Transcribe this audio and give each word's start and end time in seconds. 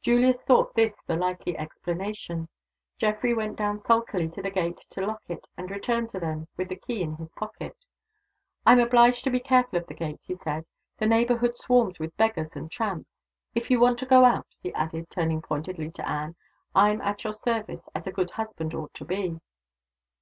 Julius 0.00 0.44
thought 0.44 0.72
this 0.74 1.02
the 1.02 1.14
likely 1.14 1.54
explanation. 1.58 2.48
Geoffrey 2.96 3.34
went 3.34 3.56
down 3.58 3.78
sulkily 3.80 4.26
to 4.30 4.40
the 4.40 4.48
gate 4.50 4.78
to 4.88 5.04
lock 5.04 5.20
it, 5.28 5.46
and 5.58 5.70
returned 5.70 6.08
to 6.12 6.18
them, 6.18 6.48
with 6.56 6.70
the 6.70 6.76
key 6.76 7.02
in 7.02 7.16
his 7.16 7.28
pocket. 7.32 7.76
"I'm 8.64 8.78
obliged 8.78 9.24
to 9.24 9.30
be 9.30 9.40
careful 9.40 9.78
of 9.78 9.86
the 9.86 9.92
gate," 9.92 10.22
he 10.26 10.36
said. 10.36 10.64
"The 10.96 11.06
neighborhood 11.06 11.58
swarms 11.58 11.98
with 11.98 12.16
beggars 12.16 12.56
and 12.56 12.70
tramps. 12.70 13.20
If 13.54 13.70
you 13.70 13.78
want 13.78 13.98
to 13.98 14.06
go 14.06 14.24
out," 14.24 14.46
he 14.58 14.72
added, 14.72 15.10
turning 15.10 15.42
pointedly 15.42 15.90
to 15.90 16.08
Anne, 16.08 16.36
"I'm 16.74 17.02
at 17.02 17.22
your 17.22 17.34
service, 17.34 17.90
as 17.94 18.06
a 18.06 18.10
good 18.10 18.30
husband 18.30 18.72
ought 18.72 18.94
to 18.94 19.04
be." 19.04 19.38